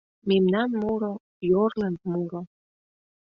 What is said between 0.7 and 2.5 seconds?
муро, йорлын муро...